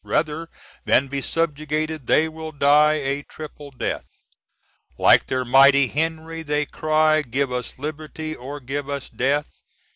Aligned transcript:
Rather 0.03 0.49
than 0.83 1.07
be 1.07 1.21
subjugated 1.21 2.07
they 2.07 2.27
will 2.27 2.51
die 2.51 2.93
a 2.95 3.21
triple 3.21 3.69
death. 3.69 4.05
Like 4.97 5.27
their 5.27 5.45
mighty 5.45 5.89
Henry 5.89 6.41
they 6.41 6.65
cry, 6.65 7.21
"Give 7.21 7.51
us 7.51 7.77
liberty 7.77 8.33
or 8.35 8.59
give 8.59 8.89
us 8.89 9.11
_death! 9.11 9.45